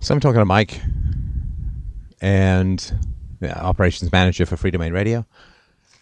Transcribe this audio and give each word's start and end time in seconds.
So 0.00 0.14
I'm 0.14 0.20
talking 0.20 0.38
to 0.38 0.44
Mike 0.44 0.80
and 2.20 2.92
yeah, 3.40 3.58
operations 3.60 4.12
manager 4.12 4.46
for 4.46 4.56
Freedomain 4.56 4.92
Radio. 4.92 5.26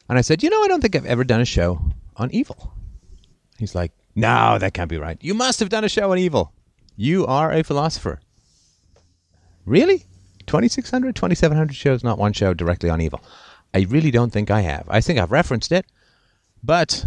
And 0.09 0.19
I 0.19 0.21
said, 0.21 0.43
You 0.43 0.51
know, 0.51 0.63
I 0.63 0.69
don't 0.69 0.81
think 0.81 0.95
I've 0.97 1.07
ever 1.07 1.25
done 1.25 1.41
a 1.41 1.47
show 1.47 1.81
on 2.17 2.31
evil. 2.33 2.73
He's 3.59 3.75
like, 3.75 3.93
No, 4.15 4.59
that 4.59 4.75
can't 4.75 4.91
be 4.91 4.99
right. 4.99 5.19
You 5.21 5.35
must 5.35 5.61
have 5.61 5.69
done 5.69 5.85
a 5.85 5.89
show 5.89 6.13
on 6.13 6.19
evil. 6.19 6.53
You 6.97 7.27
are 7.27 7.53
a 7.53 7.63
philosopher. 7.63 8.21
Really? 9.65 10.05
2,600, 10.47 11.17
2,700 11.17 11.75
shows, 11.75 12.05
not 12.05 12.19
one 12.19 12.33
show 12.33 12.53
directly 12.53 12.91
on 12.91 13.01
evil. 13.01 13.21
I 13.73 13.87
really 13.89 14.11
don't 14.11 14.31
think 14.31 14.51
I 14.51 14.61
have. 14.61 14.87
I 14.89 15.01
think 15.01 15.19
I've 15.19 15.33
referenced 15.33 15.73
it, 15.73 15.87
but 16.63 17.07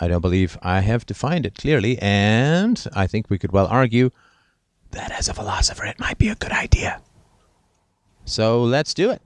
I 0.00 0.08
don't 0.08 0.22
believe 0.22 0.58
I 0.62 0.80
have 0.80 1.06
defined 1.06 1.46
it 1.46 1.54
clearly. 1.56 1.98
And 2.00 2.84
I 2.94 3.06
think 3.06 3.28
we 3.28 3.38
could 3.38 3.52
well 3.52 3.66
argue 3.66 4.10
that 4.92 5.10
as 5.12 5.28
a 5.28 5.34
philosopher, 5.34 5.84
it 5.84 6.00
might 6.00 6.18
be 6.18 6.28
a 6.28 6.34
good 6.34 6.52
idea. 6.52 7.00
So 8.24 8.62
let's 8.62 8.94
do 8.94 9.10
it. 9.10 9.22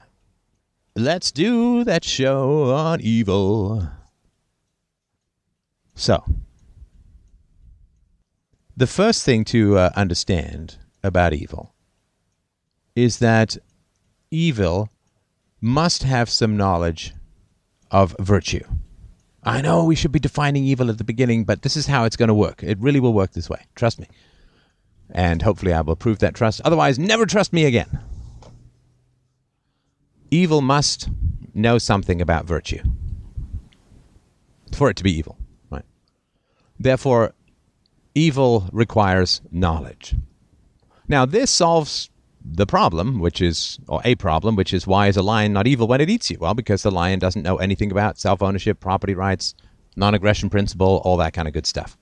Let's 0.97 1.33
do 1.33 1.85
that 1.85 2.05
show 2.05 2.71
on 2.73 3.01
evil. 3.01 3.89
So, 5.95 6.25
the 8.77 8.87
first 8.87 9.25
thing 9.25 9.45
to 9.47 9.79
uh, 9.79 9.91
understand 9.97 10.77
about 11.03 11.33
evil 11.33 11.75
is 12.95 13.19
that 13.19 13.57
evil 14.31 14.89
must 15.61 16.03
have 16.03 16.29
some 16.29 16.57
knowledge 16.57 17.15
of 17.91 18.15
virtue. 18.19 18.65
I 19.43 19.61
know 19.61 19.85
we 19.85 19.95
should 19.95 20.13
be 20.13 20.19
defining 20.19 20.65
evil 20.65 20.91
at 20.91 20.99
the 20.99 21.05
beginning, 21.05 21.45
but 21.45 21.63
this 21.63 21.77
is 21.77 21.87
how 21.87 22.05
it's 22.05 22.17
going 22.17 22.29
to 22.29 22.35
work. 22.35 22.63
It 22.63 22.79
really 22.79 23.01
will 23.01 23.13
work 23.13 23.33
this 23.33 23.51
way. 23.51 23.63
Trust 23.75 24.01
me. 24.01 24.07
And 25.11 25.43
hopefully 25.43 25.73
I 25.73 25.81
will 25.81 25.97
prove 25.97 26.19
that 26.21 26.35
trust. 26.35 26.61
Otherwise, 26.65 26.99
never 26.99 27.27
trust 27.27 27.53
me 27.53 27.65
again. 27.65 28.01
Evil 30.31 30.61
must 30.61 31.09
know 31.55 31.79
something 31.79 32.21
about 32.21 32.47
virtue 32.47 32.83
for 34.75 34.91
it 34.91 34.97
to 34.97 35.05
be 35.05 35.13
evil. 35.13 35.39
Right? 35.71 35.85
Therefore, 36.79 37.33
evil 38.15 38.69
requires 38.73 39.41
knowledge. 39.51 40.17
Now, 41.09 41.25
this 41.25 41.51
solves 41.51 42.11
the 42.45 42.67
problem, 42.67 43.21
which 43.21 43.41
is, 43.41 43.79
or 43.89 44.01
a 44.05 44.15
problem, 44.17 44.57
which 44.57 44.73
is 44.75 44.87
why 44.87 45.09
is 45.09 45.17
a 45.17 45.23
lion 45.23 45.53
not 45.53 45.67
evil 45.67 45.87
when 45.87 46.01
it 46.01 46.11
eats 46.11 46.31
you? 46.31 46.39
Well, 46.39 46.55
because 46.55 46.83
the 46.83 46.91
lion 46.91 47.19
doesn't 47.19 47.43
know 47.43 47.57
anything 47.57 47.91
about 47.91 48.19
self 48.19 48.43
ownership, 48.43 48.81
property 48.81 49.15
rights, 49.15 49.55
non 49.97 50.15
aggression 50.15 50.51
principle, 50.51 51.01
all 51.05 51.17
that 51.19 51.33
kind 51.33 51.49
of 51.49 51.55
good 51.55 51.67
stuff. 51.67 51.97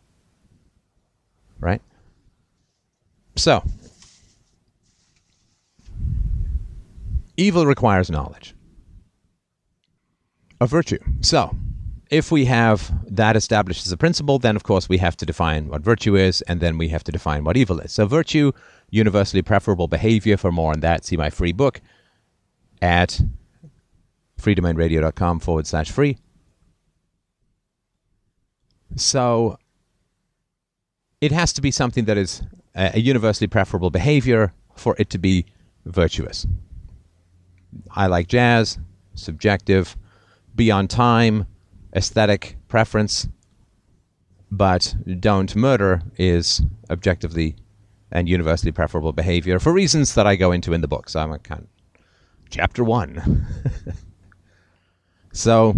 Right? 1.60 1.82
So, 3.36 3.64
evil 7.36 7.66
requires 7.66 8.10
knowledge 8.10 8.54
of 10.60 10.70
virtue. 10.70 10.98
So, 11.20 11.56
if 12.10 12.30
we 12.30 12.44
have 12.44 12.92
that 13.16 13.36
established 13.36 13.86
as 13.86 13.92
a 13.92 13.96
principle, 13.96 14.38
then 14.38 14.54
of 14.54 14.64
course 14.64 14.88
we 14.88 14.98
have 14.98 15.16
to 15.16 15.26
define 15.26 15.68
what 15.68 15.82
virtue 15.82 16.14
is, 16.14 16.42
and 16.42 16.60
then 16.60 16.76
we 16.78 16.88
have 16.88 17.04
to 17.04 17.12
define 17.12 17.44
what 17.44 17.56
evil 17.56 17.80
is. 17.80 17.92
So, 17.92 18.06
virtue 18.06 18.52
universally 18.90 19.42
preferable 19.42 19.88
behavior. 19.88 20.36
For 20.36 20.52
more 20.52 20.72
on 20.72 20.80
that, 20.80 21.04
see 21.04 21.16
my 21.16 21.30
free 21.30 21.52
book 21.52 21.80
at 22.80 23.20
freedomainradio.com 24.40 25.40
forward 25.40 25.66
slash 25.66 25.90
free. 25.90 26.18
So 28.96 29.56
it 31.20 31.32
has 31.32 31.52
to 31.54 31.62
be 31.62 31.70
something 31.70 32.04
that 32.04 32.18
is 32.18 32.42
a 32.74 32.98
universally 32.98 33.48
preferable 33.48 33.90
behavior 33.90 34.52
for 34.74 34.96
it 34.98 35.10
to 35.10 35.18
be 35.18 35.46
virtuous. 35.84 36.46
I 37.90 38.06
like 38.06 38.28
jazz, 38.28 38.78
subjective, 39.14 39.96
beyond 40.54 40.90
time, 40.90 41.46
aesthetic 41.94 42.56
preference, 42.68 43.28
but 44.50 44.94
don't 45.20 45.54
murder 45.56 46.02
is 46.16 46.62
objectively 46.90 47.56
and 48.10 48.28
universally 48.28 48.72
preferable 48.72 49.12
behavior 49.12 49.58
for 49.58 49.72
reasons 49.72 50.14
that 50.14 50.26
I 50.26 50.36
go 50.36 50.52
into 50.52 50.72
in 50.72 50.82
the 50.82 50.88
book. 50.88 51.08
So 51.08 51.20
I'm 51.20 51.32
a 51.32 51.38
kind 51.38 51.62
of 51.62 51.68
chapter 52.50 52.84
one. 52.84 53.46
so 55.32 55.74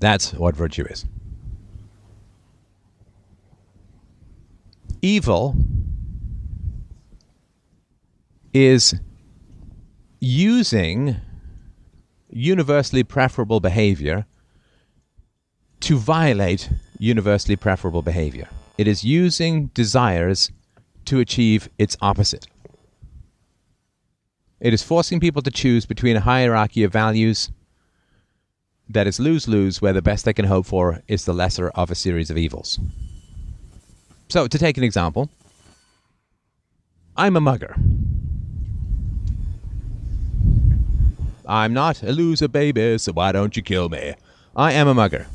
that's 0.00 0.32
what 0.32 0.56
virtue 0.56 0.86
is. 0.86 1.04
Evil 5.02 5.56
is 8.52 8.94
using 10.20 11.16
universally 12.28 13.02
preferable 13.02 13.60
behavior 13.60 14.26
to 15.80 15.96
violate 15.96 16.68
universally 16.98 17.56
preferable 17.56 18.02
behavior. 18.02 18.48
It 18.76 18.86
is 18.86 19.02
using 19.02 19.66
desires 19.68 20.50
to 21.06 21.18
achieve 21.18 21.68
its 21.78 21.96
opposite. 22.02 22.46
It 24.60 24.74
is 24.74 24.82
forcing 24.82 25.20
people 25.20 25.40
to 25.42 25.50
choose 25.50 25.86
between 25.86 26.16
a 26.16 26.20
hierarchy 26.20 26.84
of 26.84 26.92
values 26.92 27.50
that 28.88 29.06
is 29.06 29.18
lose 29.18 29.48
lose, 29.48 29.80
where 29.80 29.92
the 29.92 30.02
best 30.02 30.24
they 30.24 30.32
can 30.32 30.44
hope 30.44 30.66
for 30.66 31.02
is 31.08 31.24
the 31.24 31.32
lesser 31.32 31.70
of 31.70 31.90
a 31.90 31.94
series 31.94 32.28
of 32.28 32.36
evils. 32.36 32.78
So, 34.30 34.46
to 34.46 34.58
take 34.58 34.78
an 34.78 34.84
example, 34.84 35.28
I'm 37.16 37.36
a 37.36 37.40
mugger. 37.40 37.74
I'm 41.48 41.74
not 41.74 42.04
a 42.04 42.12
loser, 42.12 42.46
baby, 42.46 42.96
so 42.98 43.12
why 43.12 43.32
don't 43.32 43.56
you 43.56 43.62
kill 43.62 43.88
me? 43.88 44.14
I 44.54 44.72
am 44.72 44.86
a 44.86 44.94
mugger. 44.94 45.26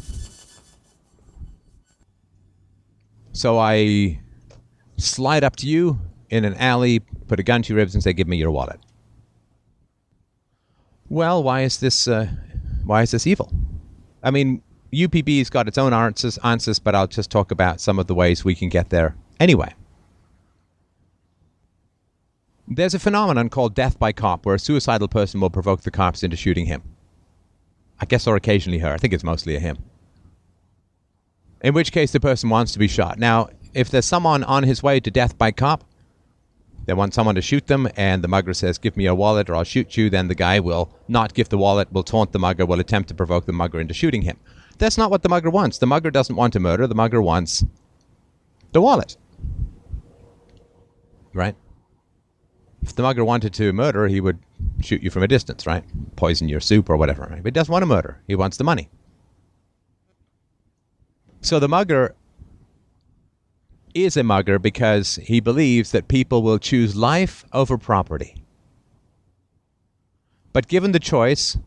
So 3.33 3.59
I 3.59 4.21
slide 4.95 5.43
up 5.43 5.57
to 5.57 5.67
you 5.67 5.99
in 6.29 6.45
an 6.45 6.53
alley, 6.53 7.01
put 7.27 7.37
a 7.37 7.43
gun 7.43 7.63
to 7.63 7.73
your 7.73 7.77
ribs, 7.77 7.95
and 7.95 8.01
say, 8.01 8.13
"Give 8.13 8.29
me 8.29 8.37
your 8.37 8.51
wallet." 8.51 8.79
Well, 11.09 11.43
why 11.43 11.63
is 11.63 11.79
this? 11.81 12.07
Uh, 12.07 12.27
why 12.85 13.01
is 13.01 13.11
this 13.11 13.27
evil? 13.27 13.51
I 14.23 14.31
mean, 14.31 14.61
UPB's 14.95 15.49
got 15.49 15.67
its 15.67 15.77
own 15.77 15.93
answers, 15.93 16.37
answers, 16.39 16.79
but 16.79 16.95
I'll 16.95 17.07
just 17.07 17.29
talk 17.29 17.51
about 17.51 17.81
some 17.81 17.99
of 17.99 18.07
the 18.07 18.15
ways 18.15 18.45
we 18.45 18.55
can 18.55 18.69
get 18.69 18.89
there 18.89 19.15
anyway. 19.39 19.73
There's 22.67 22.93
a 22.93 22.99
phenomenon 22.99 23.49
called 23.49 23.75
death 23.75 23.99
by 23.99 24.11
cop, 24.11 24.45
where 24.45 24.55
a 24.55 24.59
suicidal 24.59 25.07
person 25.07 25.39
will 25.39 25.49
provoke 25.49 25.81
the 25.81 25.91
cops 25.91 26.23
into 26.23 26.37
shooting 26.37 26.65
him. 26.65 26.81
I 27.99 28.05
guess, 28.05 28.25
or 28.27 28.35
occasionally 28.35 28.79
her. 28.79 28.91
I 28.93 28.97
think 28.97 29.13
it's 29.13 29.23
mostly 29.23 29.55
a 29.55 29.59
him 29.59 29.77
in 31.65 31.73
which 31.73 31.91
case 31.91 32.11
the 32.11 32.19
person 32.19 32.47
wants 32.49 32.73
to 32.73 32.79
be 32.79 32.87
shot. 32.87 33.17
Now, 33.17 33.49
if 33.73 33.89
there's 33.89 34.05
someone 34.05 34.43
on 34.43 34.61
his 34.61 34.83
way 34.83 34.99
to 34.99 35.09
death 35.09 35.35
by 35.35 35.51
cop, 35.51 35.83
they 36.85 36.93
want 36.93 37.15
someone 37.15 37.33
to 37.33 37.41
shoot 37.41 37.65
them, 37.65 37.89
and 37.95 38.23
the 38.23 38.27
mugger 38.27 38.53
says, 38.53 38.77
Give 38.77 38.95
me 38.95 39.05
your 39.05 39.15
wallet 39.15 39.49
or 39.49 39.55
I'll 39.55 39.63
shoot 39.63 39.97
you, 39.97 40.11
then 40.11 40.27
the 40.27 40.35
guy 40.35 40.59
will 40.59 40.93
not 41.07 41.33
give 41.33 41.49
the 41.49 41.57
wallet, 41.57 41.91
will 41.91 42.03
taunt 42.03 42.33
the 42.33 42.39
mugger, 42.39 42.67
will 42.67 42.79
attempt 42.79 43.09
to 43.09 43.15
provoke 43.15 43.47
the 43.47 43.51
mugger 43.51 43.79
into 43.79 43.95
shooting 43.95 44.21
him. 44.21 44.37
That's 44.77 44.97
not 44.97 45.09
what 45.09 45.23
the 45.23 45.29
mugger 45.29 45.49
wants. 45.49 45.77
The 45.77 45.87
mugger 45.87 46.11
doesn't 46.11 46.35
want 46.35 46.53
to 46.53 46.59
murder, 46.59 46.87
the 46.87 46.95
mugger 46.95 47.21
wants 47.21 47.63
the 48.71 48.81
wallet. 48.81 49.17
Right? 51.33 51.55
If 52.81 52.95
the 52.95 53.03
mugger 53.03 53.25
wanted 53.25 53.53
to 53.55 53.73
murder, 53.73 54.07
he 54.07 54.21
would 54.21 54.39
shoot 54.81 55.01
you 55.01 55.09
from 55.09 55.23
a 55.23 55.27
distance, 55.27 55.65
right? 55.65 55.83
Poison 56.15 56.49
your 56.49 56.59
soup 56.59 56.89
or 56.89 56.97
whatever. 56.97 57.23
Right? 57.23 57.41
But 57.41 57.47
he 57.47 57.51
doesn't 57.51 57.71
want 57.71 57.83
to 57.83 57.87
murder, 57.87 58.21
he 58.27 58.35
wants 58.35 58.57
the 58.57 58.63
money. 58.63 58.89
So 61.41 61.59
the 61.59 61.69
mugger 61.69 62.15
is 63.93 64.17
a 64.17 64.23
mugger 64.23 64.59
because 64.59 65.15
he 65.15 65.39
believes 65.39 65.91
that 65.91 66.07
people 66.07 66.43
will 66.43 66.59
choose 66.59 66.95
life 66.95 67.45
over 67.53 67.77
property. 67.77 68.35
But 70.51 70.67
given 70.67 70.91
the 70.91 70.99
choice, 70.99 71.57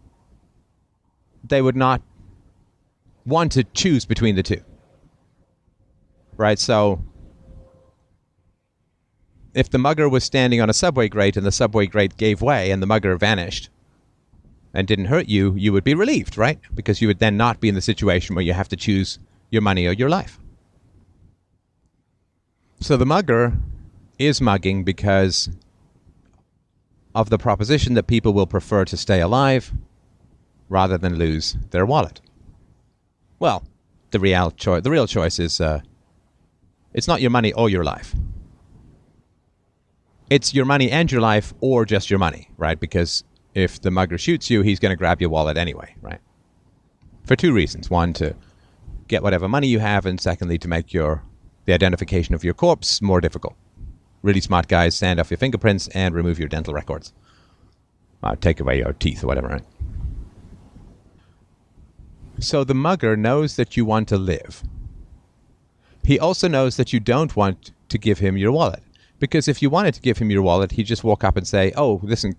they 1.42 1.62
would 1.62 1.76
not 1.76 2.02
want 3.28 3.52
to 3.52 3.64
choose 3.64 4.04
between 4.04 4.36
the 4.36 4.42
two. 4.42 4.62
Right? 6.36 6.58
So 6.58 7.02
if 9.54 9.70
the 9.70 9.78
mugger 9.78 10.08
was 10.08 10.24
standing 10.24 10.60
on 10.60 10.70
a 10.70 10.74
subway 10.74 11.08
grate 11.08 11.36
and 11.36 11.44
the 11.44 11.52
subway 11.52 11.86
grate 11.86 12.16
gave 12.16 12.40
way 12.40 12.70
and 12.70 12.82
the 12.82 12.86
mugger 12.86 13.16
vanished 13.16 13.70
and 14.74 14.86
didn't 14.86 15.06
hurt 15.06 15.28
you, 15.28 15.54
you 15.56 15.72
would 15.72 15.84
be 15.84 15.94
relieved, 15.94 16.36
right? 16.36 16.60
Because 16.74 17.00
you 17.00 17.08
would 17.08 17.18
then 17.18 17.36
not 17.36 17.60
be 17.60 17.68
in 17.68 17.74
the 17.74 17.80
situation 17.80 18.34
where 18.34 18.44
you 18.44 18.52
have 18.52 18.68
to 18.68 18.76
choose 18.76 19.18
your 19.50 19.62
money 19.62 19.86
or 19.86 19.92
your 19.92 20.10
life. 20.10 20.38
So 22.80 22.96
the 22.96 23.06
mugger 23.06 23.54
is 24.18 24.40
mugging 24.40 24.84
because 24.84 25.48
of 27.14 27.30
the 27.30 27.38
proposition 27.38 27.94
that 27.94 28.06
people 28.06 28.32
will 28.32 28.46
prefer 28.46 28.84
to 28.84 28.96
stay 28.96 29.20
alive 29.20 29.72
rather 30.68 30.98
than 30.98 31.16
lose 31.16 31.56
their 31.70 31.86
wallet. 31.86 32.20
Well, 33.38 33.64
the 34.10 34.20
real 34.20 34.50
choice, 34.50 34.82
the 34.82 34.90
real 34.90 35.06
choice 35.06 35.38
is 35.38 35.60
uh, 35.60 35.80
it's 36.92 37.08
not 37.08 37.20
your 37.20 37.30
money 37.30 37.52
or 37.52 37.68
your 37.70 37.84
life. 37.84 38.14
it's 40.30 40.54
your 40.54 40.64
money 40.64 40.90
and 40.90 41.10
your 41.10 41.20
life, 41.20 41.54
or 41.60 41.84
just 41.84 42.10
your 42.10 42.18
money, 42.18 42.50
right? 42.56 42.78
Because 42.78 43.24
if 43.54 43.80
the 43.80 43.90
mugger 43.90 44.18
shoots 44.18 44.50
you, 44.50 44.62
he's 44.62 44.78
going 44.78 44.90
to 44.90 44.96
grab 44.96 45.20
your 45.20 45.30
wallet 45.30 45.56
anyway, 45.56 45.94
right? 46.02 46.20
For 47.24 47.36
two 47.36 47.52
reasons: 47.52 47.90
one, 47.90 48.12
to 48.14 48.34
get 49.08 49.22
whatever 49.22 49.48
money 49.48 49.68
you 49.68 49.78
have, 49.78 50.06
and 50.06 50.20
secondly, 50.20 50.58
to 50.58 50.68
make 50.68 50.92
your 50.92 51.22
the 51.64 51.72
identification 51.72 52.34
of 52.34 52.44
your 52.44 52.54
corpse 52.54 53.02
more 53.02 53.20
difficult. 53.20 53.54
Really 54.22 54.40
smart 54.40 54.68
guys 54.68 54.94
sand 54.96 55.20
off 55.20 55.30
your 55.30 55.38
fingerprints 55.38 55.88
and 55.88 56.14
remove 56.14 56.38
your 56.38 56.48
dental 56.48 56.74
records. 56.74 57.12
Uh, 58.22 58.34
take 58.36 58.60
away 58.60 58.78
your 58.78 58.92
teeth 58.94 59.22
or 59.22 59.28
whatever, 59.28 59.48
right? 59.48 59.64
So 62.40 62.64
the 62.64 62.74
mugger 62.74 63.16
knows 63.16 63.56
that 63.56 63.76
you 63.76 63.84
want 63.84 64.08
to 64.08 64.16
live. 64.16 64.62
He 66.04 66.18
also 66.18 66.48
knows 66.48 66.76
that 66.76 66.92
you 66.92 67.00
don't 67.00 67.34
want 67.36 67.72
to 67.88 67.98
give 67.98 68.18
him 68.18 68.36
your 68.36 68.52
wallet. 68.52 68.82
Because 69.18 69.48
if 69.48 69.60
you 69.60 69.68
wanted 69.68 69.94
to 69.94 70.00
give 70.00 70.18
him 70.18 70.30
your 70.30 70.42
wallet, 70.42 70.72
he'd 70.72 70.84
just 70.84 71.04
walk 71.04 71.24
up 71.24 71.36
and 71.36 71.46
say, 71.46 71.72
Oh, 71.76 72.00
listen, 72.02 72.36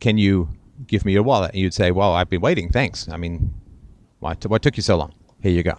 can 0.00 0.16
you 0.16 0.48
give 0.86 1.04
me 1.04 1.12
your 1.12 1.22
wallet? 1.22 1.52
And 1.52 1.60
you'd 1.60 1.74
say, 1.74 1.90
Well, 1.90 2.14
I've 2.14 2.30
been 2.30 2.40
waiting. 2.40 2.70
Thanks. 2.70 3.08
I 3.08 3.16
mean, 3.16 3.52
what, 4.20 4.44
what 4.46 4.62
took 4.62 4.76
you 4.76 4.82
so 4.82 4.96
long? 4.96 5.14
Here 5.42 5.52
you 5.52 5.62
go. 5.62 5.78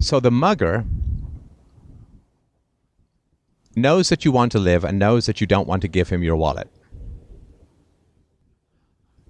So 0.00 0.20
the 0.20 0.30
mugger 0.30 0.84
knows 3.74 4.10
that 4.10 4.24
you 4.24 4.32
want 4.32 4.52
to 4.52 4.58
live 4.58 4.84
and 4.84 4.98
knows 4.98 5.26
that 5.26 5.40
you 5.40 5.46
don't 5.46 5.66
want 5.66 5.82
to 5.82 5.88
give 5.88 6.10
him 6.10 6.22
your 6.22 6.36
wallet. 6.36 6.68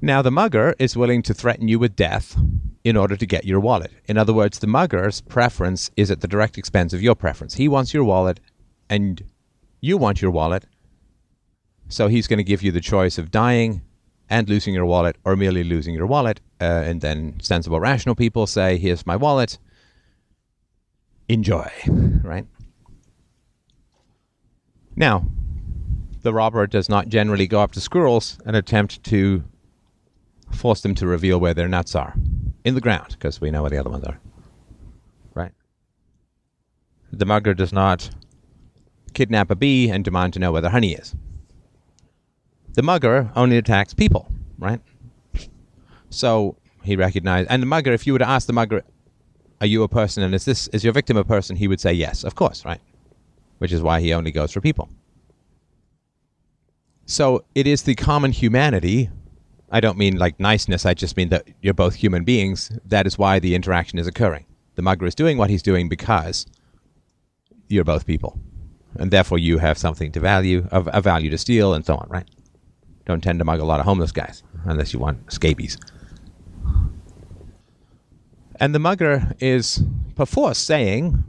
Now, 0.00 0.22
the 0.22 0.30
mugger 0.30 0.74
is 0.78 0.96
willing 0.96 1.22
to 1.22 1.34
threaten 1.34 1.66
you 1.66 1.78
with 1.78 1.96
death 1.96 2.36
in 2.84 2.96
order 2.96 3.16
to 3.16 3.26
get 3.26 3.44
your 3.44 3.58
wallet. 3.58 3.90
In 4.06 4.16
other 4.16 4.32
words, 4.32 4.60
the 4.60 4.68
mugger's 4.68 5.20
preference 5.22 5.90
is 5.96 6.10
at 6.10 6.20
the 6.20 6.28
direct 6.28 6.56
expense 6.56 6.92
of 6.92 7.02
your 7.02 7.16
preference. 7.16 7.54
He 7.54 7.66
wants 7.66 7.92
your 7.92 8.04
wallet 8.04 8.38
and 8.88 9.24
you 9.80 9.98
want 9.98 10.22
your 10.22 10.30
wallet. 10.30 10.66
So 11.88 12.06
he's 12.06 12.28
going 12.28 12.38
to 12.38 12.44
give 12.44 12.62
you 12.62 12.70
the 12.70 12.80
choice 12.80 13.18
of 13.18 13.32
dying 13.32 13.82
and 14.30 14.48
losing 14.48 14.72
your 14.72 14.84
wallet 14.86 15.16
or 15.24 15.34
merely 15.34 15.64
losing 15.64 15.94
your 15.94 16.06
wallet. 16.06 16.40
Uh, 16.60 16.64
and 16.64 17.00
then 17.00 17.40
sensible, 17.40 17.80
rational 17.80 18.14
people 18.14 18.46
say, 18.46 18.76
Here's 18.78 19.06
my 19.06 19.16
wallet. 19.16 19.58
Enjoy, 21.28 21.70
right? 22.22 22.46
Now, 24.94 25.26
the 26.22 26.32
robber 26.32 26.66
does 26.66 26.88
not 26.88 27.08
generally 27.08 27.46
go 27.46 27.60
up 27.60 27.72
to 27.72 27.80
squirrels 27.80 28.38
and 28.44 28.56
attempt 28.56 29.02
to 29.04 29.44
force 30.52 30.80
them 30.80 30.94
to 30.96 31.06
reveal 31.06 31.38
where 31.38 31.54
their 31.54 31.68
nuts 31.68 31.94
are 31.94 32.14
in 32.64 32.74
the 32.74 32.80
ground, 32.80 33.10
because 33.10 33.40
we 33.40 33.50
know 33.50 33.62
where 33.62 33.70
the 33.70 33.78
other 33.78 33.90
ones 33.90 34.04
are. 34.04 34.20
Right? 35.34 35.52
The 37.12 37.26
mugger 37.26 37.54
does 37.54 37.72
not 37.72 38.10
kidnap 39.14 39.50
a 39.50 39.56
bee 39.56 39.90
and 39.90 40.04
demand 40.04 40.32
to 40.34 40.38
know 40.38 40.52
where 40.52 40.62
the 40.62 40.70
honey 40.70 40.92
is. 40.92 41.14
The 42.74 42.82
mugger 42.82 43.30
only 43.34 43.56
attacks 43.56 43.94
people, 43.94 44.30
right? 44.58 44.80
So 46.10 46.56
he 46.82 46.96
recognized, 46.96 47.48
and 47.50 47.62
the 47.62 47.66
mugger, 47.66 47.92
if 47.92 48.06
you 48.06 48.12
were 48.12 48.18
to 48.18 48.28
ask 48.28 48.46
the 48.46 48.52
mugger, 48.52 48.82
"Are 49.60 49.66
you 49.66 49.82
a 49.82 49.88
person?" 49.88 50.22
and 50.22 50.34
is 50.34 50.44
this 50.44 50.68
is 50.68 50.84
your 50.84 50.92
victim 50.92 51.16
a 51.16 51.24
person? 51.24 51.56
He 51.56 51.68
would 51.68 51.80
say 51.80 51.92
yes, 51.92 52.24
of 52.24 52.34
course, 52.34 52.64
right? 52.64 52.80
Which 53.58 53.72
is 53.72 53.82
why 53.82 54.00
he 54.00 54.12
only 54.12 54.30
goes 54.30 54.52
for 54.52 54.60
people. 54.60 54.88
So 57.06 57.44
it 57.54 57.66
is 57.66 57.82
the 57.82 57.94
common 57.94 58.32
humanity 58.32 59.10
I 59.70 59.80
don't 59.80 59.98
mean 59.98 60.16
like 60.16 60.40
niceness, 60.40 60.86
I 60.86 60.94
just 60.94 61.16
mean 61.16 61.28
that 61.28 61.46
you're 61.60 61.74
both 61.74 61.94
human 61.94 62.24
beings. 62.24 62.70
That 62.86 63.06
is 63.06 63.18
why 63.18 63.38
the 63.38 63.54
interaction 63.54 63.98
is 63.98 64.06
occurring. 64.06 64.46
The 64.76 64.82
mugger 64.82 65.06
is 65.06 65.14
doing 65.14 65.36
what 65.36 65.50
he's 65.50 65.62
doing 65.62 65.88
because 65.88 66.46
you're 67.68 67.84
both 67.84 68.06
people. 68.06 68.40
And 68.96 69.10
therefore 69.10 69.38
you 69.38 69.58
have 69.58 69.76
something 69.76 70.10
to 70.12 70.20
value, 70.20 70.66
a 70.70 71.00
value 71.02 71.28
to 71.30 71.38
steal, 71.38 71.74
and 71.74 71.84
so 71.84 71.96
on, 71.96 72.08
right? 72.08 72.26
Don't 73.04 73.22
tend 73.22 73.38
to 73.38 73.44
mug 73.44 73.60
a 73.60 73.64
lot 73.64 73.80
of 73.80 73.86
homeless 73.86 74.12
guys 74.12 74.42
unless 74.64 74.92
you 74.92 74.98
want 74.98 75.32
scabies. 75.32 75.78
And 78.56 78.74
the 78.74 78.78
mugger 78.78 79.34
is 79.38 79.82
perforce 80.16 80.58
saying, 80.58 81.24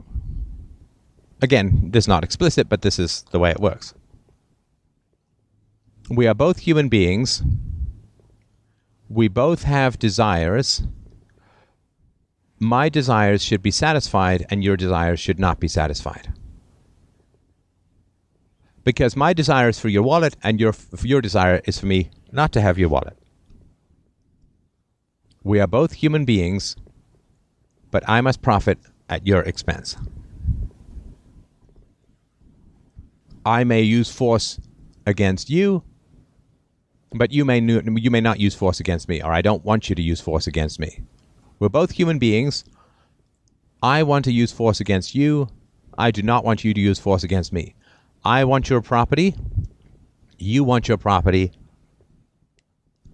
again, 1.42 1.90
this 1.90 2.04
is 2.04 2.08
not 2.08 2.24
explicit, 2.24 2.68
but 2.68 2.82
this 2.82 2.98
is 2.98 3.24
the 3.30 3.38
way 3.38 3.50
it 3.50 3.60
works. 3.60 3.94
We 6.08 6.26
are 6.26 6.34
both 6.34 6.58
human 6.58 6.88
beings 6.88 7.42
we 9.10 9.26
both 9.26 9.64
have 9.64 9.98
desires. 9.98 10.84
My 12.60 12.88
desires 12.88 13.42
should 13.42 13.60
be 13.60 13.72
satisfied, 13.72 14.46
and 14.48 14.62
your 14.62 14.76
desires 14.76 15.18
should 15.18 15.40
not 15.40 15.58
be 15.58 15.66
satisfied. 15.66 16.32
Because 18.84 19.16
my 19.16 19.32
desire 19.32 19.68
is 19.68 19.80
for 19.80 19.88
your 19.88 20.04
wallet, 20.04 20.36
and 20.44 20.60
your, 20.60 20.74
your 21.02 21.20
desire 21.20 21.60
is 21.64 21.80
for 21.80 21.86
me 21.86 22.10
not 22.30 22.52
to 22.52 22.60
have 22.60 22.78
your 22.78 22.88
wallet. 22.88 23.18
We 25.42 25.58
are 25.58 25.66
both 25.66 25.92
human 25.94 26.24
beings, 26.24 26.76
but 27.90 28.08
I 28.08 28.20
must 28.20 28.42
profit 28.42 28.78
at 29.08 29.26
your 29.26 29.40
expense. 29.40 29.96
I 33.44 33.64
may 33.64 33.82
use 33.82 34.12
force 34.12 34.60
against 35.04 35.50
you, 35.50 35.82
but 37.12 37.32
you 37.32 37.44
may 37.44 37.60
you 37.60 38.10
may 38.10 38.20
not 38.20 38.40
use 38.40 38.54
force 38.54 38.80
against 38.80 39.08
me, 39.08 39.22
or 39.22 39.32
I 39.32 39.42
don't 39.42 39.64
want 39.64 39.88
you 39.88 39.94
to 39.94 40.02
use 40.02 40.20
force 40.20 40.46
against 40.46 40.78
me. 40.78 41.02
We're 41.58 41.68
both 41.68 41.92
human 41.92 42.18
beings. 42.18 42.64
I 43.82 44.02
want 44.02 44.24
to 44.26 44.32
use 44.32 44.52
force 44.52 44.80
against 44.80 45.14
you. 45.14 45.48
I 45.98 46.10
do 46.10 46.22
not 46.22 46.44
want 46.44 46.64
you 46.64 46.72
to 46.72 46.80
use 46.80 46.98
force 46.98 47.22
against 47.22 47.52
me. 47.52 47.74
I 48.24 48.44
want 48.44 48.70
your 48.70 48.80
property. 48.80 49.34
You 50.38 50.64
want 50.64 50.88
your 50.88 50.98
property. 50.98 51.52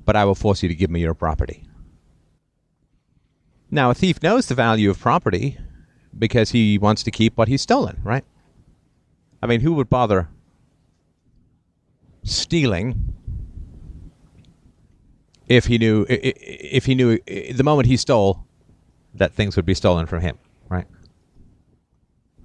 But 0.05 0.17
I 0.17 0.25
will 0.25 0.35
force 0.35 0.63
you 0.63 0.69
to 0.69 0.75
give 0.75 0.91
me 0.91 1.01
your 1.01 1.15
property. 1.15 1.65
Now, 3.71 3.91
a 3.91 3.95
thief 3.95 4.23
knows 4.23 4.47
the 4.47 4.55
value 4.55 4.91
of 4.91 5.01
property 5.01 5.59
because 6.17 6.51
he 6.51 6.79
wants 6.79 7.03
to 7.03 7.11
keep 7.11 7.37
what 7.37 7.49
he's 7.49 7.63
stolen, 7.63 8.01
right? 8.05 8.25
I 9.43 9.47
mean, 9.47 9.61
who 9.61 9.73
would 9.75 9.91
bother 9.91 10.29
stealing 12.23 13.16
if 15.49 15.67
he 15.67 15.79
knew 15.79 16.05
if 16.09 16.85
he 16.85 16.95
knew 16.95 17.19
the 17.27 17.63
moment 17.65 17.87
he 17.87 17.97
stole 17.97 18.47
that 19.15 19.33
things 19.33 19.57
would 19.57 19.67
be 19.67 19.75
stolen 19.75 20.07
from 20.07 20.21
him, 20.21 20.39
right? 20.69 20.87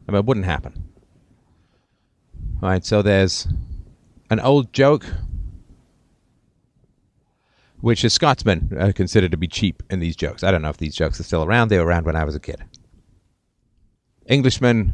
I 0.08 0.12
mean, 0.12 0.20
it 0.20 0.26
wouldn't 0.26 0.46
happen. 0.46 0.90
Right, 2.62 2.86
so 2.86 3.02
there's 3.02 3.48
an 4.30 4.40
old 4.40 4.72
joke 4.72 5.06
which 7.82 8.06
is 8.06 8.14
Scotsmen 8.14 8.78
uh, 8.80 8.92
consider 8.94 9.28
to 9.28 9.38
be 9.38 9.48
cheap 9.48 9.82
in 9.90 10.00
these 10.00 10.16
jokes. 10.16 10.44
I 10.44 10.52
don't 10.52 10.62
know 10.62 10.70
if 10.70 10.78
these 10.78 10.96
jokes 10.96 11.20
are 11.20 11.24
still 11.24 11.44
around. 11.44 11.70
They 11.70 11.80
were 11.80 11.86
around 11.86 12.06
when 12.06 12.16
I 12.16 12.24
was 12.24 12.36
a 12.36 12.40
kid. 12.40 12.64
Englishman 14.28 14.94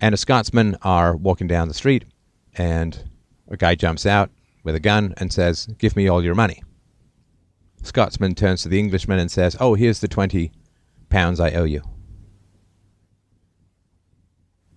and 0.00 0.14
a 0.14 0.16
Scotsman 0.16 0.76
are 0.82 1.16
walking 1.16 1.48
down 1.48 1.66
the 1.66 1.74
street, 1.74 2.04
and 2.54 3.10
a 3.48 3.56
guy 3.56 3.74
jumps 3.74 4.06
out 4.06 4.30
with 4.62 4.76
a 4.76 4.80
gun 4.80 5.14
and 5.16 5.32
says, 5.32 5.66
Give 5.78 5.96
me 5.96 6.08
all 6.08 6.22
your 6.22 6.36
money. 6.36 6.62
Scotsman 7.82 8.34
turns 8.34 8.62
to 8.62 8.68
the 8.68 8.78
Englishman 8.78 9.18
and 9.18 9.30
says, 9.30 9.56
Oh, 9.58 9.74
here's 9.74 10.00
the 10.00 10.08
20 10.08 10.52
pounds 11.08 11.40
I 11.40 11.50
owe 11.52 11.64
you. 11.64 11.82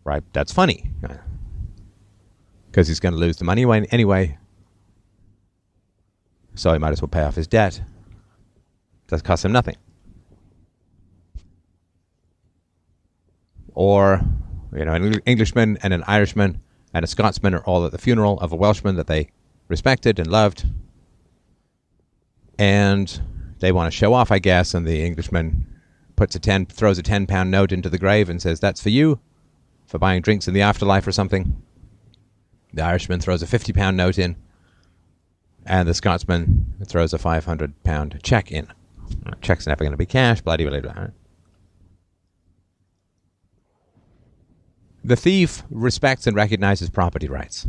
Right? 0.03 0.23
That's 0.33 0.51
funny. 0.51 0.91
Because 2.69 2.87
he's 2.87 2.99
going 2.99 3.13
to 3.13 3.19
lose 3.19 3.37
the 3.37 3.45
money 3.45 3.63
anyway. 3.91 4.37
So 6.55 6.73
he 6.73 6.79
might 6.79 6.91
as 6.91 7.01
well 7.01 7.09
pay 7.09 7.23
off 7.23 7.35
his 7.35 7.47
debt. 7.47 7.81
That 9.07 9.23
costs 9.23 9.45
him 9.45 9.51
nothing. 9.51 9.75
Or, 13.73 14.21
you 14.73 14.85
know, 14.85 14.93
an 14.93 15.19
Englishman 15.25 15.77
and 15.83 15.93
an 15.93 16.03
Irishman 16.07 16.61
and 16.93 17.03
a 17.03 17.07
Scotsman 17.07 17.53
are 17.53 17.63
all 17.65 17.85
at 17.85 17.91
the 17.91 17.97
funeral 17.97 18.39
of 18.39 18.51
a 18.51 18.55
Welshman 18.55 18.95
that 18.95 19.07
they 19.07 19.29
respected 19.67 20.17
and 20.17 20.29
loved 20.29 20.65
and 22.57 23.21
they 23.59 23.71
want 23.71 23.91
to 23.91 23.97
show 23.97 24.13
off, 24.13 24.31
I 24.31 24.39
guess. 24.39 24.73
And 24.73 24.87
the 24.87 25.03
Englishman 25.03 25.65
puts 26.15 26.35
a 26.35 26.39
ten, 26.39 26.65
throws 26.65 26.97
a 26.97 27.03
ten 27.03 27.27
pound 27.27 27.51
note 27.51 27.71
into 27.71 27.89
the 27.89 27.97
grave 27.97 28.29
and 28.29 28.41
says, 28.41 28.59
"That's 28.59 28.81
for 28.81 28.89
you, 28.89 29.19
for 29.85 29.99
buying 29.99 30.21
drinks 30.21 30.47
in 30.47 30.53
the 30.53 30.61
afterlife 30.61 31.07
or 31.07 31.11
something." 31.11 31.61
The 32.73 32.83
Irishman 32.83 33.21
throws 33.21 33.41
a 33.41 33.47
fifty 33.47 33.73
pound 33.73 33.97
note 33.97 34.19
in, 34.19 34.35
and 35.65 35.87
the 35.87 35.93
Scotsman 35.93 36.73
throws 36.85 37.13
a 37.13 37.17
five 37.17 37.45
hundred 37.45 37.83
pound 37.83 38.19
check 38.23 38.51
in. 38.51 38.67
Check's 39.41 39.67
never 39.67 39.83
going 39.83 39.91
to 39.91 39.97
be 39.97 40.05
cash. 40.05 40.41
Bloody 40.41 40.67
blah. 40.67 41.07
The 45.03 45.15
thief 45.15 45.63
respects 45.69 46.25
and 46.25 46.35
recognizes 46.35 46.89
property 46.89 47.27
rights. 47.27 47.67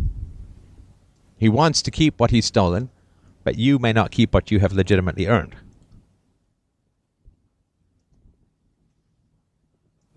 He 1.36 1.50
wants 1.50 1.82
to 1.82 1.90
keep 1.90 2.18
what 2.18 2.30
he's 2.30 2.46
stolen 2.46 2.88
but 3.46 3.56
you 3.56 3.78
may 3.78 3.92
not 3.92 4.10
keep 4.10 4.34
what 4.34 4.50
you 4.50 4.58
have 4.58 4.72
legitimately 4.72 5.28
earned. 5.28 5.54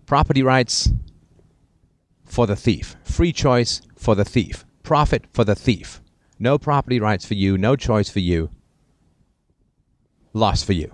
Property 0.07 0.41
rights 0.41 0.89
for 2.25 2.47
the 2.47 2.55
thief. 2.55 2.95
free 3.03 3.31
choice 3.31 3.83
for 3.95 4.15
the 4.15 4.25
thief, 4.25 4.65
profit 4.81 5.25
for 5.31 5.43
the 5.43 5.53
thief. 5.53 6.01
No 6.39 6.57
property 6.57 6.99
rights 6.99 7.23
for 7.23 7.35
you, 7.35 7.55
no 7.55 7.75
choice 7.75 8.09
for 8.09 8.17
you, 8.19 8.49
loss 10.33 10.63
for 10.63 10.73
you. 10.73 10.91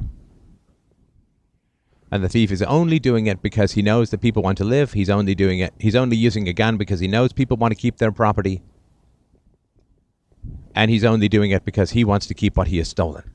And 2.11 2.21
the 2.21 2.27
thief 2.27 2.51
is 2.51 2.61
only 2.63 2.99
doing 2.99 3.27
it 3.27 3.41
because 3.41 3.71
he 3.71 3.81
knows 3.81 4.09
that 4.09 4.19
people 4.19 4.43
want 4.43 4.57
to 4.57 4.65
live. 4.65 4.91
He's 4.91 5.09
only 5.09 5.35
doing 5.35 5.59
it. 5.59 5.73
He's 5.79 5.95
only 5.95 6.17
using 6.17 6.49
a 6.49 6.53
gun 6.53 6.75
because 6.75 6.99
he 6.99 7.07
knows 7.07 7.31
people 7.31 7.55
want 7.55 7.71
to 7.71 7.79
keep 7.79 7.95
their 7.95 8.11
property. 8.11 8.61
And 10.75 10.91
he's 10.91 11.03
only 11.03 11.27
doing 11.27 11.51
it 11.51 11.65
because 11.65 11.91
he 11.91 12.03
wants 12.03 12.27
to 12.27 12.33
keep 12.33 12.57
what 12.57 12.67
he 12.67 12.77
has 12.77 12.89
stolen. 12.89 13.31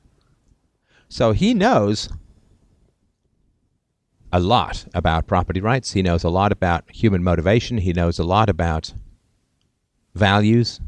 So 1.09 1.33
he 1.33 1.55
knows 1.55 2.09
a 4.33 4.39
lot 4.39 4.85
about 4.95 5.27
property 5.27 5.61
rights. 5.61 5.93
He 5.93 6.03
knows 6.03 6.23
a 6.23 6.29
lot 6.29 6.53
about 6.53 6.85
human 6.91 7.25
motivation. 7.25 7.79
He 7.79 7.93
knows 7.93 8.19
a 8.19 8.25
lot 8.25 8.49
about 8.49 8.93
values. 10.15 10.81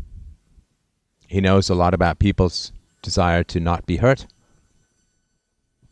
He 1.26 1.40
knows 1.40 1.70
a 1.70 1.74
lot 1.74 1.94
about 1.94 2.18
people's 2.18 2.72
desire 3.00 3.42
to 3.44 3.58
not 3.58 3.86
be 3.86 3.96
hurt. 3.96 4.26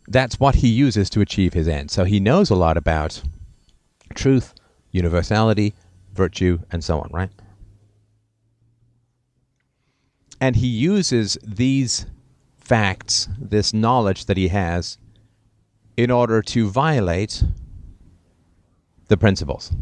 That's 0.06 0.38
what 0.38 0.56
he 0.56 0.68
uses 0.68 1.08
to 1.10 1.20
achieve 1.20 1.54
his 1.54 1.68
end. 1.68 1.90
So 1.90 2.04
he 2.04 2.20
knows 2.20 2.50
a 2.50 2.54
lot 2.54 2.76
about 2.76 3.22
truth, 4.14 4.54
universality, 4.90 5.74
virtue, 6.12 6.58
and 6.70 6.84
so 6.84 7.00
on, 7.00 7.10
right? 7.12 7.30
And 10.40 10.56
he 10.56 10.66
uses 10.66 11.36
these 11.42 12.06
facts, 12.56 13.28
this 13.38 13.74
knowledge 13.74 14.26
that 14.26 14.36
he 14.36 14.48
has, 14.48 14.96
in 15.96 16.10
order 16.10 16.40
to 16.40 16.68
violate 16.68 17.42
the 19.08 19.16
principles. 19.16 19.72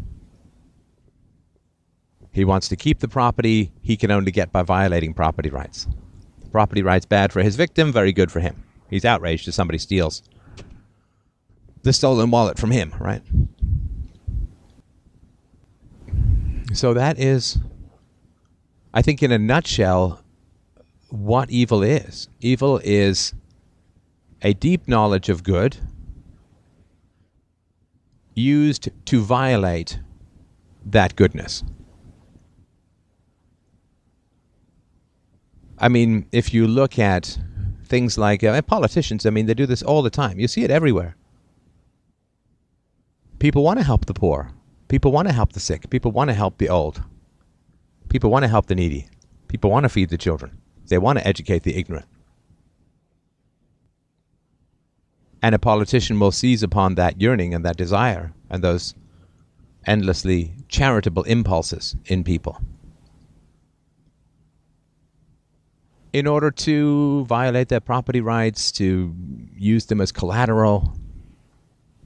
He 2.31 2.43
wants 2.43 2.67
to 2.69 2.75
keep 2.75 2.99
the 2.99 3.07
property 3.07 3.71
he 3.81 3.95
can 3.95 4.11
only 4.11 4.31
get 4.31 4.51
by 4.51 4.63
violating 4.63 5.13
property 5.13 5.49
rights. 5.49 5.87
Property 6.51 6.81
rights 6.81 7.05
bad 7.05 7.31
for 7.31 7.41
his 7.41 7.55
victim, 7.55 7.91
very 7.91 8.11
good 8.11 8.31
for 8.31 8.39
him. 8.39 8.63
He's 8.89 9.05
outraged 9.05 9.47
if 9.47 9.53
somebody 9.53 9.77
steals 9.77 10.23
the 11.83 11.93
stolen 11.93 12.29
wallet 12.31 12.57
from 12.57 12.71
him, 12.71 12.93
right? 12.99 13.21
So 16.73 16.93
that 16.93 17.19
is, 17.19 17.57
I 18.93 19.01
think, 19.01 19.23
in 19.23 19.31
a 19.31 19.39
nutshell, 19.39 20.21
what 21.09 21.49
evil 21.49 21.83
is. 21.83 22.29
Evil 22.39 22.79
is 22.83 23.33
a 24.41 24.53
deep 24.53 24.87
knowledge 24.87 25.29
of 25.29 25.43
good 25.43 25.77
used 28.35 28.89
to 29.05 29.21
violate 29.21 29.99
that 30.85 31.15
goodness. 31.15 31.63
I 35.77 35.87
mean, 35.87 36.27
if 36.31 36.53
you 36.53 36.67
look 36.67 36.99
at 36.99 37.37
things 37.85 38.17
like 38.17 38.43
uh, 38.43 38.61
politicians, 38.61 39.25
I 39.25 39.29
mean, 39.29 39.45
they 39.45 39.53
do 39.53 39.65
this 39.65 39.81
all 39.81 40.01
the 40.01 40.09
time. 40.09 40.39
You 40.39 40.47
see 40.47 40.63
it 40.63 40.71
everywhere. 40.71 41.15
People 43.39 43.63
want 43.63 43.79
to 43.79 43.85
help 43.85 44.05
the 44.05 44.13
poor. 44.13 44.51
People 44.89 45.11
want 45.11 45.27
to 45.27 45.33
help 45.33 45.53
the 45.53 45.59
sick. 45.59 45.89
People 45.89 46.11
want 46.11 46.29
to 46.29 46.33
help 46.33 46.57
the 46.57 46.69
old. 46.69 47.01
People 48.09 48.29
want 48.29 48.43
to 48.43 48.49
help 48.49 48.65
the 48.65 48.75
needy. 48.75 49.07
People 49.47 49.69
want 49.69 49.83
to 49.83 49.89
feed 49.89 50.09
the 50.09 50.17
children. 50.17 50.57
They 50.89 50.97
want 50.97 51.19
to 51.19 51.27
educate 51.27 51.63
the 51.63 51.75
ignorant. 51.75 52.05
And 55.41 55.55
a 55.55 55.59
politician 55.59 56.19
will 56.19 56.31
seize 56.31 56.63
upon 56.63 56.95
that 56.95 57.21
yearning 57.21 57.53
and 57.53 57.63
that 57.63 57.77
desire 57.77 58.33
and 58.49 58.61
those 58.63 58.93
endlessly 59.85 60.53
charitable 60.67 61.23
impulses 61.23 61.95
in 62.05 62.23
people 62.25 62.59
in 66.13 66.25
order 66.25 66.49
to 66.49 67.25
violate 67.25 67.69
their 67.69 67.79
property 67.79 68.21
rights, 68.21 68.71
to 68.73 69.13
use 69.55 69.85
them 69.85 70.01
as 70.01 70.11
collateral, 70.11 70.97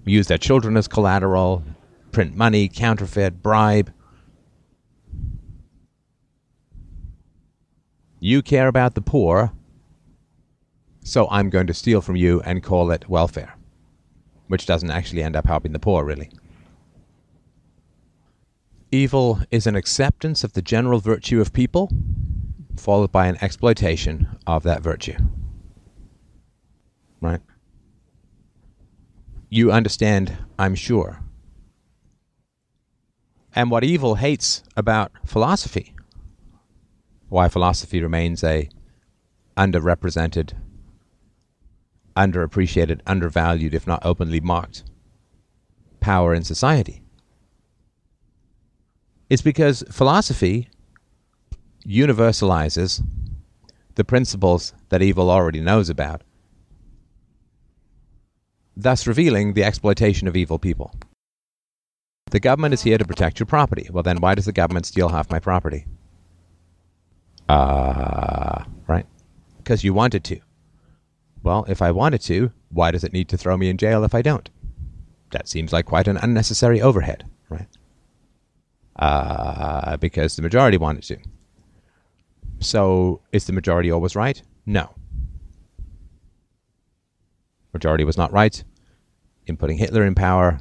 use 0.06 0.28
their 0.28 0.38
children 0.38 0.76
as 0.76 0.88
collateral, 0.88 1.64
print 2.12 2.36
money, 2.36 2.68
counterfeit, 2.68 3.42
bribe. 3.42 3.92
You 8.26 8.42
care 8.42 8.70
about 8.70 8.96
the 8.96 9.02
poor, 9.02 9.52
so 11.04 11.28
I'm 11.30 11.50
going 11.50 11.68
to 11.68 11.74
steal 11.74 12.00
from 12.00 12.16
you 12.16 12.40
and 12.46 12.64
call 12.64 12.90
it 12.90 13.10
welfare, 13.10 13.54
which 14.48 14.66
doesn't 14.66 14.92
actually 14.92 15.22
end 15.22 15.36
up 15.36 15.46
helping 15.46 15.74
the 15.74 15.80
poor, 15.80 16.06
really. 16.06 16.32
Evil 18.94 19.42
is 19.52 19.68
an 19.68 19.76
acceptance 19.76 20.46
of 20.46 20.54
the 20.54 20.62
general 20.62 21.02
virtue 21.02 21.42
of 21.42 21.52
people, 21.52 21.92
followed 22.78 23.12
by 23.12 23.28
an 23.28 23.38
exploitation 23.42 24.30
of 24.48 24.64
that 24.64 24.82
virtue. 24.82 25.18
Right? 27.20 27.42
You 29.50 29.70
understand, 29.70 30.38
I'm 30.58 30.76
sure. 30.76 31.20
And 33.54 33.70
what 33.70 33.84
evil 33.84 34.16
hates 34.16 34.64
about 34.78 35.12
philosophy, 35.26 35.93
why 37.34 37.50
philosophy 37.50 38.00
remains 38.00 38.44
a 38.44 38.70
underrepresented 39.58 40.54
underappreciated, 42.16 43.02
undervalued, 43.08 43.74
if 43.74 43.88
not 43.88 44.06
openly 44.06 44.40
mocked 44.40 44.84
power 46.00 46.36
in 46.36 46.44
society. 46.44 47.02
It's 49.32 49.42
because 49.42 49.84
philosophy 49.90 50.70
universalizes 51.84 53.04
the 53.96 54.04
principles 54.04 54.74
that 54.90 55.02
evil 55.02 55.32
already 55.32 55.60
knows 55.60 55.90
about, 55.90 56.22
thus 58.78 59.08
revealing 59.08 59.54
the 59.54 59.64
exploitation 59.64 60.28
of 60.28 60.36
evil 60.36 60.60
people. 60.60 60.94
The 62.30 62.40
government 62.40 62.76
is 62.76 62.84
here 62.84 63.00
to 63.00 63.06
protect 63.06 63.40
your 63.40 63.48
property. 63.48 63.90
Well, 63.92 64.04
then 64.04 64.18
why 64.18 64.36
does 64.36 64.46
the 64.46 64.52
government 64.52 64.86
steal 64.86 65.10
half 65.10 65.32
my 65.32 65.40
property? 65.40 65.88
Uh, 67.54 68.64
right? 68.88 69.06
Because 69.58 69.84
you 69.84 69.94
wanted 69.94 70.24
to. 70.24 70.40
Well, 71.44 71.66
if 71.68 71.84
I 71.84 71.92
wanted 71.92 72.22
to, 72.22 72.52
why 72.70 72.90
does 72.90 73.04
it 73.04 73.14
need 73.14 73.30
to 73.30 73.38
throw 73.38 73.58
me 73.58 73.70
in 73.70 73.78
jail 73.78 74.04
if 74.04 74.16
I 74.16 74.24
don't? 74.24 74.50
That 75.32 75.48
seems 75.48 75.72
like 75.72 75.86
quite 75.86 76.08
an 76.08 76.18
unnecessary 76.18 76.82
overhead, 76.82 77.26
right? 77.50 77.68
Uh, 78.96 79.98
because 79.98 80.36
the 80.36 80.42
majority 80.42 80.78
wanted 80.78 81.04
to. 81.04 81.18
So, 82.60 83.22
is 83.32 83.46
the 83.46 83.54
majority 83.54 83.92
always 83.92 84.16
right? 84.16 84.42
No. 84.66 84.96
Majority 87.72 88.04
was 88.04 88.18
not 88.18 88.32
right 88.32 88.64
in 89.46 89.58
putting 89.58 89.78
Hitler 89.78 90.04
in 90.06 90.16
power. 90.16 90.60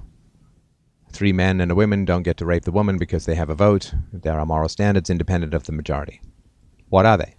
Three 1.10 1.32
men 1.32 1.58
and 1.60 1.70
a 1.70 1.74
woman 1.74 2.04
don't 2.04 2.22
get 2.22 2.36
to 2.38 2.46
rape 2.46 2.64
the 2.64 2.70
woman 2.70 2.98
because 2.98 3.24
they 3.24 3.34
have 3.34 3.50
a 3.50 3.54
vote. 3.54 3.94
There 4.12 4.38
are 4.38 4.44
moral 4.44 4.68
standards 4.68 5.08
independent 5.08 5.54
of 5.54 5.64
the 5.64 5.72
majority. 5.72 6.20
What 6.92 7.06
are 7.06 7.16
they? 7.16 7.34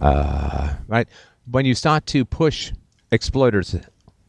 Uh, 0.00 0.74
right? 0.86 1.08
when 1.50 1.64
you 1.64 1.74
start 1.74 2.06
to 2.06 2.24
push 2.24 2.72
exploiters, 3.10 3.74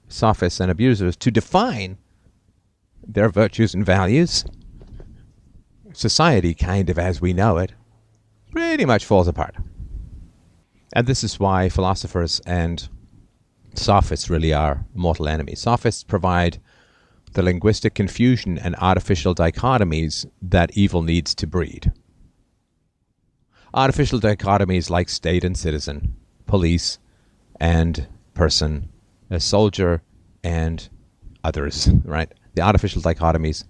sophists, 0.08 0.60
and 0.60 0.72
abusers 0.72 1.16
to 1.18 1.30
define 1.30 1.98
their 3.06 3.30
virtues 3.30 3.76
and 3.76 3.86
values, 3.86 4.46
society, 5.94 6.54
kind 6.54 6.90
of 6.90 6.98
as 6.98 7.22
we 7.22 7.34
know 7.34 7.58
it, 7.58 7.74
pretty 8.52 8.86
much 8.86 9.06
falls 9.06 9.28
apart. 9.28 9.56
And 10.94 11.06
this 11.06 11.24
is 11.24 11.40
why 11.40 11.70
philosophers 11.70 12.42
and 12.48 12.88
sophists 13.76 14.30
really 14.30 14.54
are 14.54 14.86
mortal 14.96 15.28
enemies. 15.28 15.60
Sophists 15.60 16.04
provide 16.04 16.60
the 17.34 17.44
linguistic 17.44 17.94
confusion 17.94 18.58
and 18.58 18.76
artificial 18.78 19.36
dichotomies 19.36 20.26
that 20.42 20.76
evil 20.76 21.04
needs 21.04 21.36
to 21.36 21.46
breed. 21.46 21.92
Artificial 23.74 24.20
dichotomies 24.20 24.90
like 24.90 25.10
state 25.10 25.44
and 25.44 25.58
citizen, 25.58 26.16
police, 26.48 26.98
and 27.60 28.08
person, 28.34 28.90
a 29.30 29.40
soldier 29.40 30.02
and 30.44 30.90
others, 31.44 31.90
right? 32.04 32.32
The 32.56 32.62
artificial 32.62 33.02
dichotomies 33.02 33.64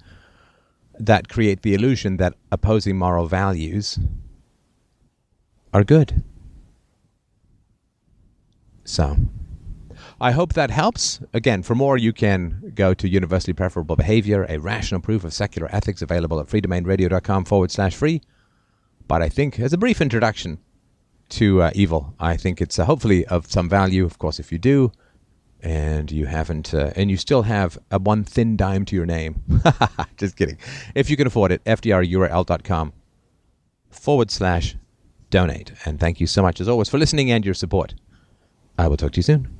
that 0.99 1.29
create 1.29 1.61
the 1.61 1.73
illusion 1.73 2.17
that 2.17 2.35
opposing 2.51 2.97
moral 2.97 3.25
values 3.27 3.99
are 5.73 5.83
good. 5.83 6.23
So, 8.83 9.17
I 10.19 10.31
hope 10.31 10.53
that 10.53 10.71
helps. 10.71 11.21
Again, 11.33 11.63
for 11.63 11.75
more, 11.75 11.97
you 11.97 12.11
can 12.11 12.71
go 12.73 12.93
to 12.93 13.07
Universally 13.07 13.53
Preferable 13.53 13.95
Behavior, 13.95 14.45
a 14.49 14.57
rational 14.57 14.99
proof 14.99 15.23
of 15.23 15.33
secular 15.33 15.69
ethics, 15.73 16.01
available 16.01 16.39
at 16.39 16.47
freedomainradio.com 16.47 17.45
forward 17.45 17.71
slash 17.71 17.95
free. 17.95 18.21
But 19.09 19.21
I 19.21 19.27
think, 19.27 19.59
as 19.59 19.73
a 19.73 19.77
brief 19.77 19.99
introduction, 19.99 20.59
to 21.29 21.61
uh, 21.61 21.71
evil. 21.73 22.13
I 22.19 22.37
think 22.37 22.61
it's 22.61 22.77
uh, 22.79 22.85
hopefully 22.85 23.25
of 23.27 23.49
some 23.49 23.69
value. 23.69 24.05
Of 24.05 24.17
course, 24.17 24.39
if 24.39 24.51
you 24.51 24.57
do, 24.57 24.91
and 25.61 26.11
you 26.11 26.25
haven't, 26.25 26.73
uh, 26.73 26.91
and 26.95 27.09
you 27.09 27.17
still 27.17 27.43
have 27.43 27.77
a 27.91 27.99
one 27.99 28.23
thin 28.23 28.57
dime 28.57 28.85
to 28.85 28.95
your 28.95 29.05
name. 29.05 29.43
Just 30.17 30.35
kidding. 30.35 30.57
If 30.95 31.09
you 31.09 31.17
can 31.17 31.27
afford 31.27 31.51
it, 31.51 31.63
fdrurl.com 31.65 32.93
forward 33.89 34.31
slash 34.31 34.75
donate. 35.29 35.73
And 35.85 35.99
thank 35.99 36.19
you 36.19 36.27
so 36.27 36.41
much, 36.41 36.59
as 36.59 36.67
always, 36.67 36.89
for 36.89 36.97
listening 36.97 37.31
and 37.31 37.45
your 37.45 37.53
support. 37.53 37.93
I 38.77 38.87
will 38.87 38.97
talk 38.97 39.11
to 39.13 39.17
you 39.17 39.23
soon. 39.23 39.58